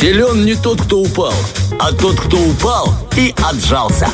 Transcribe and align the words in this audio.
Силен 0.00 0.46
не 0.46 0.54
тот, 0.54 0.80
кто 0.80 1.00
упал, 1.00 1.34
а 1.78 1.92
тот, 1.92 2.18
кто 2.18 2.38
упал 2.38 2.94
и 3.18 3.34
отжался. 3.36 4.08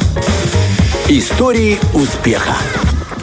Истории 1.06 1.78
успеха. 1.94 2.56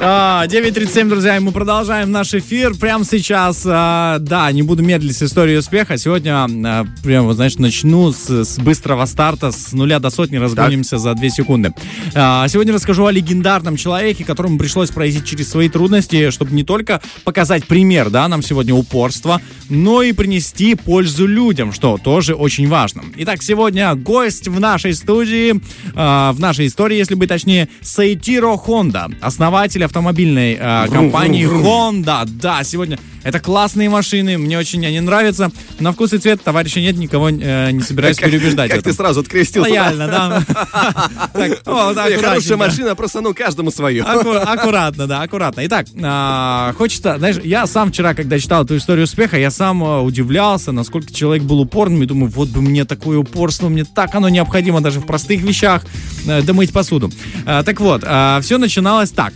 А, 0.05 0.45
9.37, 0.47 1.07
друзья, 1.07 1.37
и 1.37 1.39
мы 1.39 1.53
продолжаем 1.53 2.11
наш 2.11 2.33
эфир 2.33 2.75
прямо 2.75 3.05
сейчас. 3.05 3.63
А, 3.65 4.17
да, 4.19 4.51
не 4.51 4.61
буду 4.61 4.83
медлить 4.83 5.15
с 5.15 5.23
историей 5.23 5.55
успеха. 5.55 5.97
Сегодня, 5.97 6.43
а, 6.43 6.86
прям, 7.04 7.25
вот, 7.25 7.37
знаешь, 7.37 7.55
начну 7.55 8.11
с, 8.11 8.29
с 8.29 8.59
быстрого 8.59 9.05
старта, 9.05 9.54
с 9.54 9.71
нуля 9.71 10.00
до 10.00 10.09
сотни, 10.09 10.36
разгонимся 10.36 10.97
за 10.97 11.13
2 11.13 11.29
секунды. 11.29 11.73
А, 12.15 12.45
сегодня 12.50 12.73
расскажу 12.73 13.05
о 13.05 13.11
легендарном 13.11 13.77
человеке, 13.77 14.25
которому 14.25 14.57
пришлось 14.57 14.89
пройти 14.89 15.23
через 15.23 15.50
свои 15.50 15.69
трудности, 15.69 16.31
чтобы 16.31 16.51
не 16.51 16.63
только 16.63 16.99
показать 17.23 17.65
пример, 17.65 18.09
да, 18.09 18.27
нам 18.27 18.43
сегодня 18.43 18.75
упорство, 18.75 19.39
но 19.70 20.01
и 20.01 20.11
принести 20.11 20.75
пользу 20.75 21.25
людям, 21.25 21.71
что 21.71 21.97
тоже 21.97 22.36
очень 22.36 22.67
важно. 22.67 23.04
Итак, 23.20 23.42
сегодня 23.42 23.95
гость 23.95 24.50
в 24.50 24.59
нашей 24.59 24.95
студии, 24.95 25.61
а, 25.95 26.33
в 26.33 26.42
нашей 26.42 26.67
истории, 26.67 26.97
если 26.97 27.15
быть 27.15 27.29
точнее, 27.29 27.70
Сайтиро 27.81 28.57
Хонда, 28.57 29.09
основатель 29.21 29.86
автомобильной 29.93 30.57
э, 30.60 30.88
компании 30.88 31.46
Honda. 31.46 32.25
Да, 32.25 32.64
сегодня 32.64 32.97
это 33.23 33.39
классные 33.39 33.89
машины, 33.89 34.38
мне 34.38 34.58
очень 34.58 34.86
они 34.86 35.00
нравятся. 35.00 35.52
На 35.80 35.94
вкус 35.94 36.14
и 36.14 36.17
цвет 36.17 36.44
товарища 36.44 36.81
нет, 36.81 36.97
никого 36.97 37.30
э, 37.30 37.72
не 37.72 37.81
собираюсь 37.81 38.17
Как- 38.17 38.30
переубеждать. 38.30 38.70
Как 38.70 38.84
ты 38.84 38.92
сразу 38.92 39.22
открестился. 39.22 39.70
Лояльно, 39.70 40.08
да. 40.08 40.44
Да? 41.34 42.08
Хорошая 42.22 42.58
машина, 42.58 42.95
просто 42.95 43.22
ну 43.22 43.34
каждому 43.34 43.72
свое. 43.72 44.03
Аккуратно, 44.03 45.08
да, 45.08 45.22
аккуратно. 45.22 45.66
Итак, 45.66 45.88
а, 46.02 46.73
хочется, 46.78 47.17
знаешь, 47.17 47.38
я 47.44 47.66
сам 47.67 47.92
вчера, 47.92 48.14
когда 48.14 48.39
читал 48.39 48.64
эту 48.64 48.78
историю 48.78 49.06
успеха, 49.06 49.38
я 49.38 49.52
сам 49.52 49.84
а, 49.84 50.02
удивлялся, 50.02 50.72
насколько 50.72 51.14
человек 51.14 51.44
был 51.44 51.62
упорным, 51.62 52.03
и 52.03 52.06
думаю, 52.06 52.30
вот 52.31 52.50
бы 52.50 52.62
мне 52.62 52.86
такое 52.86 53.17
упорство, 53.17 53.70
мне 53.70 53.84
так 53.86 54.16
оно 54.16 54.30
необходимо 54.30 54.82
даже 54.82 55.00
в 55.00 55.06
простых 55.06 55.42
вещах, 55.42 55.84
э, 56.26 56.42
да 56.42 56.54
мыть 56.54 56.73
посуду. 56.73 57.12
А, 57.45 57.64
так 57.64 57.80
вот, 57.80 58.02
все 58.44 58.58
начиналось 58.58 59.12
так. 59.12 59.34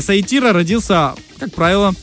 Саитира 0.00 0.52
родился, 0.52 1.14
как 1.38 1.52
правило, 1.54 1.94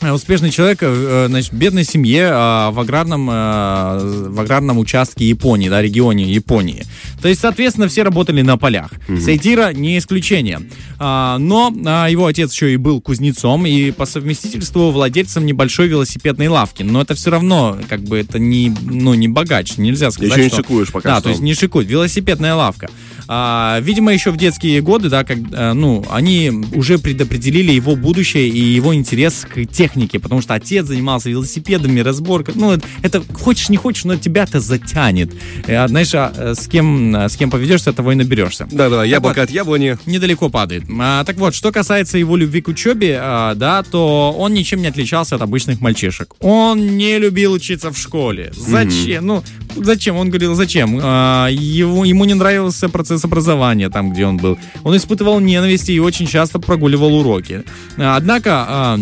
э, 0.00 0.10
успешный 0.12 0.50
человек 0.50 0.78
э, 0.82 1.26
значит, 1.28 1.52
в 1.52 1.56
бедной 1.56 1.84
семье 1.84 2.22
э, 2.24 2.70
в 2.70 2.78
аграрном, 2.80 3.28
э, 3.30 4.28
в 4.28 4.40
аграрном 4.40 4.78
участке 4.78 5.28
Японии, 5.28 5.68
да, 5.68 5.80
регионе 5.82 6.24
Японии. 6.24 6.84
То 7.22 7.28
есть, 7.28 7.40
соответственно, 7.40 7.88
все 7.88 8.02
работали 8.02 8.42
на 8.42 8.58
полях. 8.58 8.90
Сайтира 9.18 9.72
не 9.72 9.96
исключение. 9.96 10.60
А, 10.98 11.38
но 11.38 11.74
а, 11.86 12.06
его 12.08 12.26
отец 12.26 12.52
еще 12.52 12.72
и 12.74 12.76
был 12.76 13.00
кузнецом 13.00 13.64
и 13.64 13.92
по 13.92 14.04
совместительству 14.04 14.90
владельцем 14.90 15.46
небольшой 15.46 15.88
велосипедной 15.88 16.48
лавки. 16.48 16.82
Но 16.82 17.00
это 17.00 17.14
все 17.14 17.30
равно, 17.30 17.78
как 17.88 18.00
бы, 18.02 18.18
это 18.18 18.38
не, 18.38 18.74
ну, 18.82 19.14
не 19.14 19.26
богач, 19.28 19.78
нельзя 19.78 20.10
сказать, 20.10 20.32
Еще 20.32 20.42
не 20.42 20.48
что- 20.48 20.56
шикуешь 20.58 20.92
пока 20.92 21.08
Да, 21.08 21.14
что. 21.16 21.22
то 21.24 21.28
есть 21.30 21.40
не 21.40 21.54
шикует, 21.54 21.88
велосипедная 21.88 22.54
лавка. 22.54 22.90
А, 23.28 23.78
видимо, 23.80 24.12
еще 24.12 24.30
в 24.30 24.36
детские 24.36 24.80
годы, 24.80 25.08
да, 25.08 25.24
как, 25.24 25.38
э, 25.38 25.72
ну, 25.72 26.04
они 26.10 26.50
уже 26.74 26.98
предопределили 26.98 27.72
его 27.72 27.96
будущее 27.96 28.48
и 28.48 28.58
его 28.58 28.94
интерес 28.94 29.46
к 29.48 29.64
технике, 29.66 30.18
потому 30.18 30.42
что 30.42 30.54
отец 30.54 30.86
занимался 30.86 31.30
велосипедами, 31.30 32.00
разборкой. 32.00 32.54
Ну, 32.56 32.76
это, 33.02 33.22
хочешь 33.32 33.68
не 33.68 33.76
хочешь, 33.76 34.04
но 34.04 34.16
тебя-то 34.16 34.60
затянет. 34.60 35.32
Э, 35.66 35.88
знаешь, 35.88 36.14
а, 36.14 36.32
э, 36.36 36.54
с 36.54 36.68
кем, 36.68 37.14
с 37.14 37.36
кем 37.36 37.50
поведешься, 37.50 37.92
того 37.92 38.12
и 38.12 38.14
наберешься. 38.14 38.66
Да-да, 38.70 39.04
яблоко 39.04 39.40
вот. 39.40 39.44
от 39.44 39.50
яблони. 39.50 39.98
Недалеко 40.06 40.48
падает. 40.48 40.84
А, 41.00 41.24
так 41.24 41.36
вот, 41.36 41.54
что 41.54 41.72
касается 41.72 42.18
его 42.18 42.36
любви 42.36 42.60
к 42.60 42.68
учебе, 42.68 43.18
а, 43.20 43.54
да, 43.54 43.82
то 43.82 44.34
он 44.36 44.54
ничем 44.54 44.82
не 44.82 44.88
отличался 44.88 45.36
от 45.36 45.42
обычных 45.42 45.80
мальчишек. 45.80 46.34
Он 46.40 46.96
не 46.96 47.18
любил 47.18 47.52
учиться 47.52 47.90
в 47.90 47.98
школе. 47.98 48.52
Зачем? 48.56 49.26
Ну, 49.26 49.44
зачем? 49.76 50.16
Он 50.16 50.28
говорил, 50.28 50.54
зачем? 50.54 50.98
А, 51.02 51.48
его, 51.50 52.04
ему 52.04 52.24
не 52.24 52.34
нравился 52.34 52.88
процесс 52.88 53.24
образования 53.24 53.90
там, 53.90 54.10
где 54.12 54.26
он 54.26 54.36
был. 54.36 54.58
Он 54.82 54.96
испытывал 54.96 55.40
ненависть 55.40 55.88
и 55.88 56.00
очень 56.00 56.26
часто 56.26 56.58
прогуливал 56.58 57.14
уроки. 57.14 57.62
А, 57.96 58.16
Однако, 58.16 58.50
а, 58.68 58.98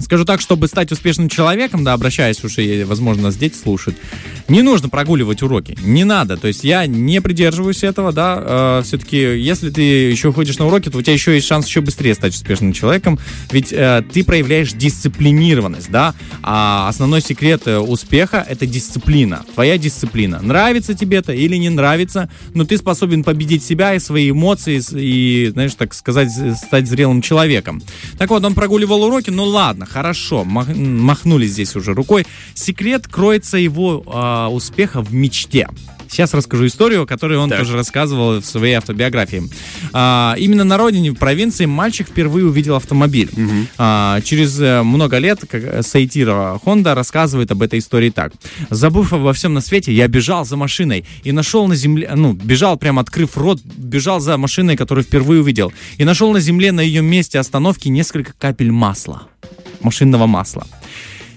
Скажу 0.00 0.24
так, 0.24 0.40
чтобы 0.40 0.68
стать 0.68 0.92
успешным 0.92 1.28
человеком, 1.28 1.84
да, 1.84 1.92
обращаясь 1.92 2.42
уже, 2.44 2.64
и, 2.64 2.84
возможно, 2.84 3.24
нас 3.24 3.36
дети 3.36 3.56
слушают, 3.56 3.98
не 4.48 4.62
нужно 4.62 4.88
прогуливать 4.88 5.42
уроки, 5.42 5.76
не 5.82 6.04
надо. 6.04 6.36
То 6.36 6.48
есть 6.48 6.64
я 6.64 6.86
не 6.86 7.20
придерживаюсь 7.20 7.82
этого, 7.84 8.12
да. 8.12 8.82
все-таки, 8.82 9.16
если 9.16 9.70
ты 9.70 9.82
еще 9.82 10.32
ходишь 10.32 10.58
на 10.58 10.66
уроки, 10.66 10.88
то 10.88 10.98
у 10.98 11.02
тебя 11.02 11.12
еще 11.12 11.34
есть 11.34 11.46
шанс 11.46 11.66
еще 11.66 11.80
быстрее 11.80 12.14
стать 12.14 12.34
успешным 12.34 12.72
человеком, 12.72 13.18
ведь 13.50 13.72
э, 13.72 14.02
ты 14.12 14.24
проявляешь 14.24 14.72
дисциплинированность, 14.72 15.90
да. 15.90 16.14
А 16.42 16.88
основной 16.88 17.20
секрет 17.20 17.62
э, 17.66 17.78
успеха 17.78 18.44
это 18.48 18.66
дисциплина, 18.66 19.44
твоя 19.54 19.78
дисциплина. 19.78 20.40
Нравится 20.42 20.94
тебе 20.94 21.18
это 21.18 21.32
или 21.32 21.56
не 21.56 21.68
нравится, 21.68 22.30
но 22.54 22.64
ты 22.64 22.76
способен 22.76 23.24
победить 23.24 23.64
себя 23.64 23.94
и 23.94 23.98
свои 23.98 24.30
эмоции 24.30 24.80
и, 24.94 25.50
знаешь, 25.52 25.74
так 25.74 25.94
сказать, 25.94 26.30
стать 26.56 26.88
зрелым 26.88 27.22
человеком. 27.22 27.82
Так 28.18 28.30
вот, 28.30 28.44
он 28.44 28.54
прогуливал 28.54 29.02
уроки, 29.04 29.30
ну 29.30 29.44
ладно, 29.44 29.86
хорошо, 29.90 30.44
мах- 30.44 30.74
махнули 30.74 31.46
здесь 31.46 31.74
уже 31.76 31.92
рукой. 31.94 32.26
Секрет 32.54 33.06
кроется 33.08 33.56
его 33.58 34.02
а, 34.06 34.48
успеха 34.48 35.02
в 35.02 35.12
мечте. 35.12 35.68
Сейчас 36.08 36.34
расскажу 36.34 36.66
историю, 36.66 37.06
которую 37.06 37.40
он 37.40 37.50
Так. 37.50 37.60
тоже 37.60 37.76
рассказывал 37.76 38.40
в 38.40 38.44
своей 38.44 38.74
автобиографии. 38.74 39.44
А, 39.92 40.34
именно 40.38 40.64
на 40.64 40.76
родине, 40.76 41.12
в 41.12 41.14
провинции, 41.14 41.66
мальчик 41.66 42.08
впервые 42.08 42.46
увидел 42.46 42.74
автомобиль. 42.74 43.30
А, 43.78 44.20
через 44.22 44.60
э, 44.60 44.82
много 44.82 45.18
лет 45.18 45.38
как, 45.48 45.84
Сайтира 45.86 46.58
Хонда 46.64 46.96
рассказывает 46.96 47.52
об 47.52 47.62
этой 47.62 47.78
истории 47.78 48.10
так. 48.10 48.32
Забыв 48.70 49.12
обо 49.12 49.32
всем 49.32 49.54
на 49.54 49.60
свете, 49.60 49.92
я 49.92 50.08
бежал 50.08 50.44
за 50.44 50.56
машиной 50.56 51.04
и 51.22 51.30
нашел 51.30 51.68
на 51.68 51.76
земле, 51.76 52.10
ну, 52.16 52.32
бежал 52.32 52.76
прям 52.76 52.98
открыв 52.98 53.36
рот, 53.36 53.60
бежал 53.62 54.18
за 54.18 54.36
машиной, 54.36 54.76
которую 54.76 55.04
впервые 55.04 55.40
увидел. 55.42 55.72
И 55.96 56.04
нашел 56.04 56.32
на 56.32 56.40
земле 56.40 56.72
на 56.72 56.80
ее 56.80 57.02
месте 57.02 57.38
остановки 57.38 57.86
несколько 57.86 58.32
капель 58.32 58.72
масла 58.72 59.28
машинного 59.80 60.26
масла. 60.26 60.66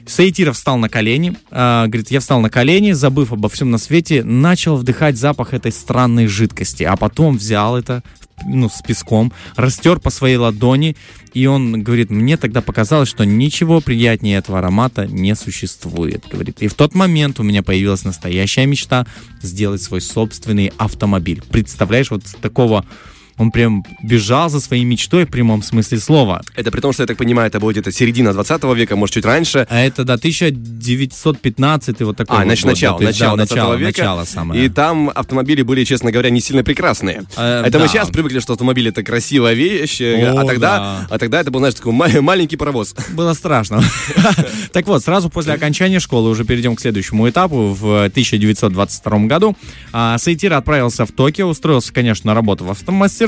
Саитиров 0.05 0.55
встал 0.55 0.77
на 0.77 0.89
колени, 0.89 1.37
а, 1.49 1.87
говорит, 1.87 2.11
я 2.11 2.19
встал 2.19 2.41
на 2.41 2.49
колени, 2.49 2.91
забыв 2.91 3.31
обо 3.31 3.49
всем 3.49 3.71
на 3.71 3.77
свете, 3.77 4.23
начал 4.23 4.75
вдыхать 4.75 5.17
запах 5.17 5.53
этой 5.53 5.71
странной 5.71 6.27
жидкости, 6.27 6.83
а 6.83 6.95
потом 6.97 7.37
взял 7.37 7.77
это, 7.77 8.03
ну, 8.45 8.69
с 8.69 8.81
песком, 8.81 9.31
растер 9.55 9.99
по 9.99 10.09
своей 10.09 10.35
ладони, 10.35 10.97
и 11.33 11.45
он 11.45 11.83
говорит, 11.83 12.09
мне 12.09 12.35
тогда 12.37 12.61
показалось, 12.61 13.09
что 13.09 13.23
ничего 13.25 13.79
приятнее 13.79 14.37
этого 14.37 14.59
аромата 14.59 15.07
не 15.07 15.35
существует, 15.35 16.25
говорит. 16.29 16.61
И 16.61 16.67
в 16.67 16.73
тот 16.73 16.95
момент 16.95 17.39
у 17.39 17.43
меня 17.43 17.63
появилась 17.63 18.03
настоящая 18.03 18.65
мечта 18.65 19.07
сделать 19.41 19.81
свой 19.81 20.01
собственный 20.01 20.73
автомобиль. 20.77 21.41
Представляешь, 21.49 22.11
вот 22.11 22.27
с 22.27 22.33
такого... 22.33 22.85
Он 23.37 23.51
прям 23.51 23.83
бежал 24.01 24.49
за 24.49 24.59
своей 24.59 24.83
мечтой 24.83 25.25
в 25.25 25.29
прямом 25.29 25.63
смысле 25.63 25.99
слова. 25.99 26.41
Это 26.55 26.71
при 26.71 26.81
том, 26.81 26.93
что, 26.93 27.03
я 27.03 27.07
так 27.07 27.17
понимаю, 27.17 27.47
это 27.47 27.59
будет 27.59 27.93
середина 27.93 28.33
20 28.33 28.63
века, 28.75 28.95
может, 28.95 29.15
чуть 29.15 29.25
раньше. 29.25 29.67
А 29.69 29.79
это, 29.79 30.03
да, 30.03 30.13
1915 30.13 32.01
вот 32.01 32.17
такой 32.17 32.35
А, 32.35 32.39
вот 32.39 32.45
значит, 32.45 32.65
год, 32.65 32.73
начало, 32.73 32.99
да, 32.99 33.05
начало 33.05 33.37
да, 33.37 33.45
20 33.45 33.51
начало, 33.55 33.73
века. 33.75 33.85
начало 33.85 34.23
самое. 34.25 34.65
И 34.65 34.69
там 34.69 35.11
автомобили 35.13 35.61
были, 35.61 35.83
честно 35.83 36.11
говоря, 36.11 36.29
не 36.29 36.41
сильно 36.41 36.63
прекрасные. 36.63 37.23
Э, 37.37 37.63
это 37.65 37.79
мы 37.79 37.85
да. 37.85 37.87
сейчас 37.87 38.09
привыкли, 38.09 38.39
что 38.39 38.53
автомобиль 38.53 38.87
это 38.87 39.03
красивая 39.03 39.53
вещь, 39.53 40.01
э, 40.01 40.31
О, 40.31 40.41
а 40.41 40.45
тогда, 40.45 40.77
да. 40.77 41.07
а 41.09 41.17
тогда 41.17 41.41
это 41.41 41.51
был, 41.51 41.59
знаешь, 41.59 41.75
такой 41.75 41.93
ма- 41.93 42.21
маленький 42.21 42.57
паровоз. 42.57 42.95
Было 43.11 43.33
страшно. 43.33 43.81
Так 44.71 44.87
вот, 44.87 45.03
сразу 45.03 45.29
после 45.29 45.53
окончания 45.53 45.99
школы, 45.99 46.29
уже 46.29 46.45
перейдем 46.45 46.75
к 46.75 46.81
следующему 46.81 47.29
этапу, 47.29 47.73
в 47.73 48.05
1922 48.05 49.19
году, 49.27 49.55
а, 49.91 50.17
Сайтира 50.17 50.57
отправился 50.57 51.05
в 51.05 51.11
Токио, 51.11 51.47
устроился, 51.47 51.93
конечно, 51.93 52.29
на 52.29 52.33
работу 52.33 52.65
в 52.65 52.71
автомастерскую, 52.71 53.22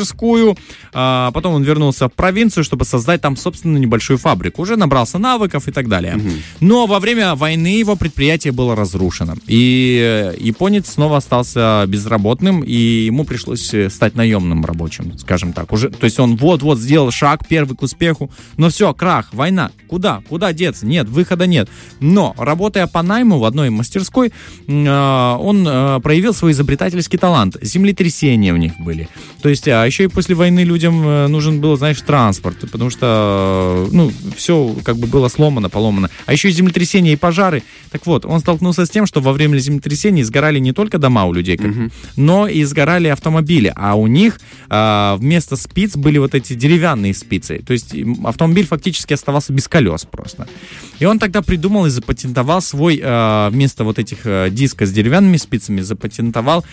а, 0.94 1.32
потом 1.32 1.56
он 1.56 1.64
вернулся 1.64 2.08
в 2.08 2.14
провинцию, 2.14 2.64
чтобы 2.64 2.86
создать 2.86 3.22
там, 3.22 3.38
собственно, 3.38 3.78
небольшую 3.78 4.18
фабрику, 4.18 4.62
уже 4.62 4.76
набрался 4.76 5.18
навыков 5.18 5.68
и 5.68 5.72
так 5.72 5.88
далее. 5.88 6.20
Но 6.60 6.86
во 6.86 7.00
время 7.00 7.36
войны 7.36 7.80
его 7.80 7.96
предприятие 7.96 8.54
было 8.54 8.76
разрушено, 8.76 9.36
и 9.48 10.00
э, 10.02 10.36
японец 10.40 10.90
снова 10.92 11.18
остался 11.18 11.86
безработным, 11.88 12.64
и 12.64 13.06
ему 13.06 13.26
пришлось 13.26 13.74
э, 13.74 13.90
стать 13.90 14.16
наемным 14.16 14.66
рабочим, 14.66 15.18
скажем 15.18 15.54
так. 15.54 15.72
Уже, 15.72 15.90
то 15.90 16.06
есть 16.06 16.20
он 16.20 16.36
вот-вот 16.38 16.80
сделал 16.80 17.12
шаг 17.12 17.48
первый 17.48 17.76
к 17.76 17.82
успеху, 17.82 18.32
но 18.58 18.70
все, 18.70 18.94
крах, 18.94 19.30
война, 19.34 19.72
куда, 19.88 20.22
куда 20.30 20.54
деться? 20.54 20.86
Нет, 20.86 21.08
выхода 21.08 21.48
нет. 21.48 21.70
Но, 22.00 22.34
работая 22.38 22.88
по 22.88 23.02
найму 23.02 23.40
в 23.40 23.46
одной 23.46 23.70
мастерской, 23.70 24.32
э, 24.68 25.38
он 25.40 25.66
проявил 26.02 26.34
свой 26.34 26.52
изобретательский 26.52 27.18
талант. 27.18 27.58
Землетрясения 27.62 28.54
у 28.54 28.58
них 28.58 28.74
были. 28.80 29.10
То 29.42 29.50
есть 29.50 29.68
а 29.86 29.88
еще 29.88 30.06
и 30.06 30.08
после 30.08 30.34
войны 30.34 30.62
людям 30.64 31.08
э, 31.08 31.28
нужен 31.28 31.62
был, 31.62 31.78
знаешь, 31.78 32.02
транспорт, 32.02 32.58
потому 32.72 32.90
что, 32.90 33.88
ну, 33.92 34.12
все 34.36 34.76
как 34.84 34.98
бы 34.98 35.06
было 35.06 35.28
сломано, 35.28 35.70
поломано. 35.70 36.10
А 36.26 36.34
еще 36.34 36.50
и 36.50 36.52
землетрясения 36.52 37.14
и 37.14 37.16
пожары. 37.16 37.62
Так 37.92 38.08
вот, 38.08 38.26
он 38.26 38.40
столкнулся 38.40 38.88
с 38.88 38.90
тем, 38.90 39.06
что 39.06 39.22
во 39.22 39.32
время 39.32 39.60
землетрясений 39.60 40.24
сгорали 40.24 40.58
не 40.58 40.74
только 40.74 40.98
дома 40.98 41.26
у 41.26 41.34
людей, 41.34 41.56
как, 41.56 41.68
Мгм. 41.68 41.92
но 42.16 42.48
и 42.48 42.64
сгорали 42.64 43.10
автомобили. 43.10 43.72
А 43.76 43.94
у 43.94 44.08
них 44.08 44.40
а, 44.70 45.18
вместо 45.18 45.56
спиц 45.56 45.96
были 45.96 46.18
вот 46.18 46.34
эти 46.34 46.56
деревянные 46.56 47.14
спицы. 47.14 47.62
То 47.64 47.74
есть 47.74 47.94
автомобиль 48.24 48.66
фактически 48.66 49.14
оставался 49.14 49.54
без 49.54 49.68
колес 49.68 50.08
просто. 50.10 50.48
И 50.98 51.06
он 51.06 51.20
тогда 51.20 51.44
придумал 51.44 51.86
и 51.86 51.92
запатентовал 51.92 52.60
свой, 52.60 53.00
а, 53.04 53.52
вместо 53.52 53.84
вот 53.84 54.00
этих 54.00 54.22
а, 54.26 54.50
диска 54.50 54.88
с 54.88 54.92
деревянными 54.92 55.38
спицами, 55.38 55.82
запатентовал 55.82 56.66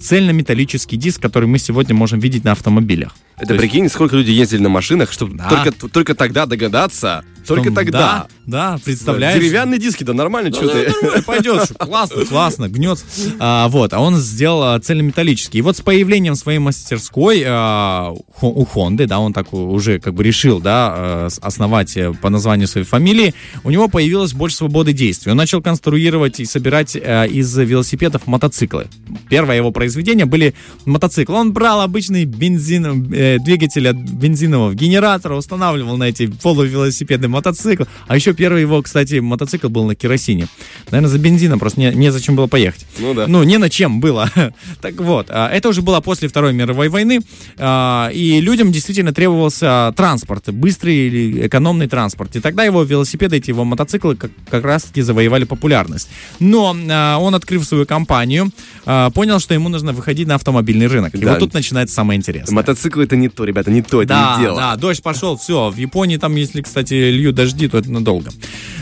цельнометаллический 0.00 0.98
диск, 0.98 1.22
который 1.22 1.46
мы 1.48 1.60
сегодня 1.60 1.94
можем 1.94 2.18
видеть 2.18 2.42
на 2.42 2.55
автомобилях. 2.56 3.14
Это 3.36 3.48
То 3.48 3.54
есть- 3.54 3.60
прикинь, 3.62 3.88
сколько 3.88 4.16
людей 4.16 4.34
ездили 4.34 4.62
на 4.62 4.68
машинах, 4.68 5.12
чтобы 5.12 5.36
Да. 5.36 5.48
только, 5.64 5.88
только 5.88 6.14
тогда 6.14 6.46
догадаться. 6.46 7.22
Только 7.46 7.66
Что- 7.66 7.74
тогда. 7.76 7.98
Да, 7.98 8.72
да, 8.74 8.78
представляешь? 8.84 9.40
Деревянные 9.40 9.78
диски, 9.78 10.02
да 10.02 10.14
нормально, 10.14 10.52
что 10.52 10.66
ты. 10.68 11.22
Пойдет, 11.22 11.70
классно, 11.78 12.24
классно, 12.24 12.68
гнется. 12.68 13.04
А, 13.38 13.68
вот, 13.68 13.92
а 13.92 14.00
он 14.00 14.16
сделал 14.16 14.64
а, 14.74 14.80
цельнометаллический. 14.80 15.58
И 15.60 15.62
вот 15.62 15.76
с 15.76 15.80
появлением 15.80 16.34
своей 16.34 16.58
мастерской 16.58 17.44
а, 17.46 18.12
у 18.40 18.64
Хонды, 18.64 19.06
да, 19.06 19.20
он 19.20 19.32
так 19.32 19.52
уже 19.52 20.00
как 20.00 20.14
бы 20.14 20.24
решил, 20.24 20.58
да, 20.60 20.94
э, 20.96 21.28
основать 21.40 21.96
э, 21.96 22.12
по 22.14 22.30
названию 22.30 22.66
своей 22.66 22.86
фамилии, 22.86 23.32
у 23.62 23.70
него 23.70 23.86
появилось 23.86 24.32
больше 24.32 24.56
свободы 24.56 24.92
действий. 24.92 25.30
Он 25.30 25.38
начал 25.38 25.62
конструировать 25.62 26.40
и 26.40 26.44
собирать 26.46 26.96
э, 26.96 27.28
из 27.28 27.56
велосипедов 27.56 28.26
мотоциклы. 28.26 28.88
Первое 29.28 29.56
его 29.56 29.70
произведение 29.70 30.26
были 30.26 30.54
мотоциклы. 30.84 31.36
Он 31.36 31.52
брал 31.52 31.80
обычный 31.80 32.24
бензин, 32.24 33.12
э, 33.34 33.38
двигатель 33.38 33.88
от 33.88 33.96
бензинового 33.96 34.74
генератора, 34.74 35.34
устанавливал 35.34 35.96
на 35.96 36.04
эти 36.04 36.26
полувелосипедные 36.26 37.28
мотоциклы. 37.28 37.86
А 38.06 38.16
еще 38.16 38.32
первый 38.34 38.62
его, 38.62 38.82
кстати, 38.82 39.20
мотоцикл 39.20 39.68
был 39.68 39.84
на 39.84 39.94
керосине. 39.94 40.48
Наверное, 40.90 41.10
за 41.10 41.18
бензином 41.18 41.58
просто 41.58 41.80
не, 41.80 41.92
незачем 41.92 42.36
было 42.36 42.46
поехать. 42.46 42.86
Ну 42.98 43.14
да. 43.14 43.26
Ну, 43.26 43.42
не 43.42 43.58
на 43.58 43.70
чем 43.70 44.00
было. 44.00 44.30
так 44.80 44.94
вот, 45.00 45.26
а, 45.30 45.48
это 45.48 45.68
уже 45.68 45.82
было 45.82 46.00
после 46.00 46.28
Второй 46.28 46.52
мировой 46.52 46.88
войны, 46.88 47.20
а, 47.58 48.10
и 48.12 48.40
людям 48.40 48.72
действительно 48.72 49.12
требовался 49.12 49.92
транспорт, 49.96 50.50
быстрый 50.52 51.08
или 51.08 51.46
экономный 51.46 51.88
транспорт. 51.88 52.36
И 52.36 52.40
тогда 52.40 52.64
его 52.64 52.82
велосипеды, 52.82 53.36
эти 53.36 53.50
его 53.50 53.64
мотоциклы 53.64 54.16
как, 54.16 54.30
как 54.50 54.64
раз-таки 54.64 55.02
завоевали 55.02 55.44
популярность. 55.44 56.08
Но 56.40 56.76
а, 56.90 57.18
он, 57.18 57.34
открыв 57.34 57.64
свою 57.64 57.86
компанию, 57.86 58.50
понял, 59.14 59.40
что 59.40 59.54
ему 59.54 59.68
нужно 59.68 59.92
выходить 59.92 60.28
на 60.28 60.36
автомобильный 60.36 60.86
рынок. 60.86 61.14
И 61.14 61.18
Да. 61.18 61.32
вот 61.32 61.40
тут 61.40 61.54
начинается 61.54 61.94
самое 61.94 62.18
интересное. 62.18 62.54
Мотоцикл 62.54 63.00
это 63.00 63.15
не 63.16 63.28
то, 63.28 63.44
ребята, 63.44 63.70
не 63.70 63.82
то, 63.82 64.02
это 64.02 64.08
Да, 64.10 64.36
не 64.38 64.44
дело. 64.44 64.56
да, 64.60 64.76
дождь 64.76 65.02
пошел, 65.02 65.36
все. 65.36 65.70
В 65.70 65.76
Японии 65.76 66.16
там, 66.16 66.34
если, 66.36 66.62
кстати, 66.62 66.94
льют 66.94 67.34
дожди, 67.34 67.68
то 67.68 67.78
это 67.78 67.90
надолго. 67.90 68.30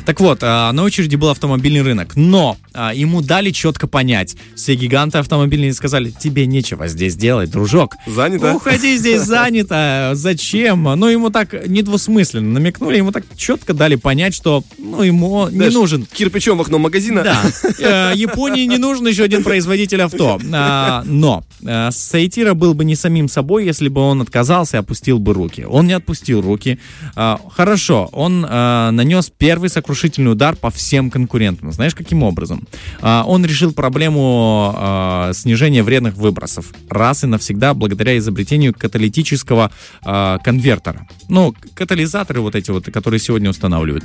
Так 0.04 0.20
вот, 0.20 0.40
а, 0.42 0.70
на 0.72 0.82
очереди 0.82 1.16
был 1.16 1.30
автомобильный 1.30 1.80
рынок, 1.80 2.14
но 2.14 2.58
а, 2.74 2.92
ему 2.92 3.22
дали 3.22 3.50
четко 3.50 3.86
понять. 3.86 4.36
Все 4.54 4.74
гиганты 4.74 5.18
автомобильные 5.18 5.72
сказали, 5.72 6.10
тебе 6.10 6.46
нечего 6.46 6.88
здесь 6.88 7.16
делать, 7.16 7.50
дружок. 7.50 7.94
Занято? 8.06 8.54
Уходи, 8.54 8.98
здесь 8.98 9.22
занято. 9.26 10.10
Зачем? 10.14 10.82
Ну, 10.82 11.08
ему 11.08 11.30
так 11.30 11.66
недвусмысленно 11.66 12.52
намекнули, 12.52 12.98
ему 12.98 13.12
так 13.12 13.24
четко 13.34 13.72
дали 13.72 13.94
понять, 13.94 14.34
что 14.34 14.62
ну, 14.76 15.02
ему 15.02 15.48
не 15.48 15.56
Знаешь, 15.56 15.72
нужен 15.74 16.06
Кирпичом 16.12 16.58
в 16.58 16.60
окно 16.60 16.78
магазина. 16.78 17.22
да. 17.22 17.42
Э, 17.78 18.12
Японии 18.14 18.66
не 18.66 18.76
нужен 18.76 19.06
еще 19.06 19.24
один 19.24 19.42
производитель 19.42 20.02
авто. 20.02 20.38
А, 20.52 21.02
Но 21.06 21.44
э, 21.62 21.90
Сайтира 21.90 22.52
был 22.52 22.74
бы 22.74 22.84
не 22.84 22.94
самим 22.94 23.28
собой, 23.28 23.64
если 23.64 23.88
бы 23.88 24.02
он 24.02 24.20
отказался 24.20 24.76
и 24.76 24.80
опустил 24.80 25.18
бы 25.18 25.32
руки. 25.32 25.64
Он 25.64 25.86
не 25.86 25.94
отпустил 25.94 26.42
руки. 26.42 26.78
Хорошо, 27.14 28.10
он 28.12 28.42
нанес 28.42 29.32
первый 29.36 29.70
сокрушительный 29.70 29.93
удар 30.32 30.56
по 30.56 30.70
всем 30.70 31.10
конкурентам. 31.10 31.72
Знаешь, 31.72 31.94
каким 31.94 32.22
образом? 32.22 32.66
А, 33.00 33.24
Он 33.26 33.44
решил 33.44 33.72
проблему 33.72 34.74
э, 34.76 35.32
снижения 35.34 35.82
вредных 35.82 36.14
выбросов 36.14 36.72
раз 36.90 37.24
и 37.24 37.26
навсегда 37.26 37.74
благодаря 37.74 38.16
изобретению 38.18 38.74
каталитического 38.74 39.70
э, 40.04 40.38
конвертера. 40.44 41.06
Ну, 41.28 41.54
катализаторы 41.74 42.40
вот 42.40 42.54
эти 42.54 42.70
вот, 42.70 42.86
которые 42.86 43.20
сегодня 43.20 43.50
устанавливают. 43.50 44.04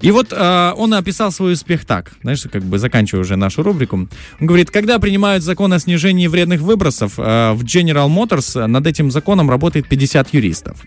И 0.00 0.10
вот 0.10 0.32
э, 0.32 0.72
он 0.76 0.94
описал 0.94 1.30
свой 1.32 1.52
успех 1.52 1.84
так, 1.84 2.12
знаешь, 2.22 2.42
как 2.50 2.62
бы 2.62 2.78
заканчивая 2.78 3.22
уже 3.22 3.36
нашу 3.36 3.62
рубрику. 3.62 3.96
Он 3.96 4.08
говорит, 4.40 4.70
когда 4.70 4.98
принимают 4.98 5.44
закон 5.44 5.72
о 5.72 5.78
снижении 5.78 6.26
вредных 6.26 6.60
выбросов, 6.60 7.14
э, 7.18 7.52
в 7.52 7.62
General 7.64 8.08
Motors 8.08 8.66
над 8.66 8.86
этим 8.86 9.10
законом 9.10 9.50
работает 9.50 9.88
50 9.88 10.32
юристов. 10.34 10.78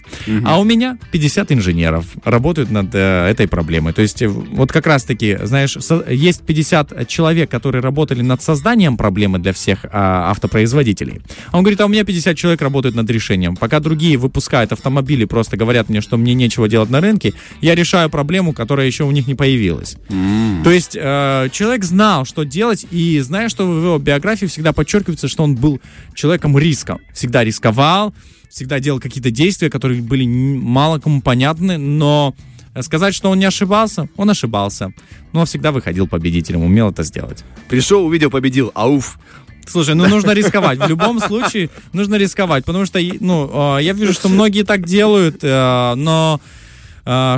А 0.45 0.59
у 0.59 0.63
меня 0.63 0.97
50 1.11 1.51
инженеров 1.51 2.05
работают 2.23 2.71
над 2.71 2.93
э, 2.93 3.27
этой 3.29 3.47
проблемой. 3.47 3.93
То 3.93 4.01
есть 4.01 4.21
э, 4.21 4.27
вот 4.27 4.71
как 4.71 4.87
раз-таки, 4.87 5.37
знаешь, 5.43 5.77
со- 5.79 6.05
есть 6.09 6.41
50 6.41 7.07
человек, 7.07 7.51
которые 7.51 7.81
работали 7.81 8.21
над 8.21 8.41
созданием 8.41 8.97
проблемы 8.97 9.39
для 9.39 9.53
всех 9.53 9.85
а, 9.91 10.31
автопроизводителей. 10.31 11.21
А 11.51 11.57
он 11.57 11.63
говорит, 11.63 11.81
а 11.81 11.85
у 11.85 11.89
меня 11.89 12.03
50 12.03 12.35
человек 12.37 12.61
работают 12.61 12.95
над 12.95 13.09
решением. 13.09 13.55
Пока 13.55 13.79
другие 13.79 14.17
выпускают 14.17 14.71
автомобили, 14.71 15.25
просто 15.25 15.57
говорят 15.57 15.66
мне, 15.89 16.01
что 16.01 16.17
мне 16.17 16.33
нечего 16.33 16.67
делать 16.67 16.89
на 16.89 17.01
рынке, 17.01 17.33
я 17.61 17.75
решаю 17.75 18.09
проблему, 18.09 18.53
которая 18.53 18.87
еще 18.87 19.03
у 19.03 19.11
них 19.11 19.27
не 19.27 19.35
появилась. 19.35 19.97
То 20.63 20.71
есть 20.71 20.95
э, 20.95 21.49
человек 21.51 21.83
знал, 21.83 22.25
что 22.25 22.43
делать, 22.43 22.85
и 22.91 23.19
зная, 23.19 23.49
что 23.49 23.67
в 23.67 23.83
его 23.83 23.97
биографии 23.99 24.45
всегда 24.47 24.73
подчеркивается, 24.73 25.27
что 25.27 25.43
он 25.43 25.55
был 25.55 25.79
человеком 26.13 26.57
риска. 26.57 26.97
Всегда 27.13 27.43
рисковал, 27.43 28.13
всегда 28.49 28.79
делал 28.79 28.99
какие-то 28.99 29.31
действия, 29.31 29.69
которые 29.69 30.01
были 30.01 30.25
мало 30.25 30.99
кому 30.99 31.21
понятны, 31.21 31.77
но 31.77 32.35
сказать, 32.81 33.13
что 33.13 33.29
он 33.29 33.39
не 33.39 33.45
ошибался, 33.45 34.07
он 34.17 34.29
ошибался. 34.29 34.91
Но 35.33 35.45
всегда 35.45 35.71
выходил 35.71 36.07
победителем, 36.07 36.63
умел 36.63 36.89
это 36.89 37.03
сделать. 37.03 37.43
Пришел, 37.69 38.05
увидел, 38.05 38.29
победил. 38.29 38.71
Ауф. 38.73 39.19
Слушай, 39.67 39.95
ну 39.95 40.07
нужно 40.07 40.31
рисковать. 40.31 40.79
В 40.79 40.87
любом 40.87 41.19
случае 41.19 41.69
нужно 41.93 42.15
рисковать, 42.15 42.65
потому 42.65 42.85
что, 42.85 42.99
ну, 43.19 43.77
э, 43.77 43.83
я 43.83 43.93
вижу, 43.93 44.13
что 44.13 44.29
многие 44.29 44.63
так 44.63 44.85
делают, 44.85 45.39
э, 45.41 45.93
но 45.95 46.39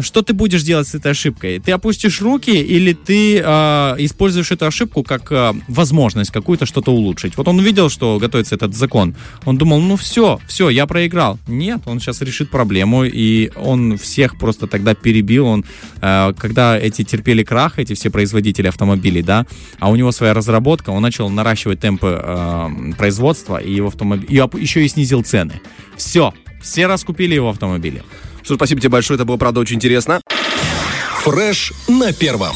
что 0.01 0.21
ты 0.21 0.33
будешь 0.33 0.63
делать 0.63 0.87
с 0.87 0.95
этой 0.95 1.11
ошибкой? 1.11 1.59
Ты 1.59 1.71
опустишь 1.71 2.21
руки 2.21 2.51
или 2.51 2.93
ты 2.93 3.37
э, 3.37 3.43
используешь 3.99 4.51
эту 4.51 4.65
ошибку 4.65 5.03
как 5.03 5.31
э, 5.31 5.53
возможность 5.67 6.31
какую-то 6.31 6.65
что-то 6.65 6.91
улучшить? 6.91 7.37
Вот 7.37 7.47
он 7.47 7.59
увидел, 7.59 7.89
что 7.89 8.17
готовится 8.17 8.55
этот 8.55 8.75
закон. 8.75 9.15
Он 9.45 9.57
думал, 9.57 9.79
ну 9.79 9.95
все, 9.95 10.39
все, 10.47 10.69
я 10.69 10.87
проиграл. 10.87 11.37
Нет, 11.47 11.81
он 11.85 11.99
сейчас 11.99 12.21
решит 12.21 12.49
проблему, 12.49 13.03
и 13.03 13.51
он 13.55 13.97
всех 13.97 14.39
просто 14.39 14.65
тогда 14.67 14.95
перебил. 14.95 15.45
Он, 15.45 15.65
когда 15.99 16.77
эти 16.77 17.03
терпели 17.03 17.43
крах, 17.43 17.79
эти 17.79 17.93
все 17.93 18.09
производители 18.09 18.67
автомобилей, 18.67 19.21
да, 19.21 19.45
а 19.79 19.89
у 19.89 19.95
него 19.95 20.11
своя 20.11 20.33
разработка, 20.33 20.89
он 20.89 21.01
начал 21.01 21.29
наращивать 21.29 21.79
темпы 21.79 22.19
э, 22.21 22.93
производства 22.97 23.57
и 23.57 23.73
его 23.73 23.87
автомобиль, 23.87 24.27
и 24.29 24.61
еще 24.61 24.83
и 24.83 24.87
снизил 24.87 25.23
цены. 25.23 25.61
Все, 25.95 26.33
все 26.61 26.87
раскупили 26.87 27.35
его 27.35 27.49
автомобили. 27.49 28.03
Что 28.43 28.55
спасибо 28.55 28.81
тебе 28.81 28.89
большое, 28.89 29.15
это 29.17 29.25
было, 29.25 29.37
правда, 29.37 29.59
очень 29.59 29.75
интересно. 29.75 30.21
Фреш 31.23 31.73
на 31.87 32.13
первом. 32.13 32.55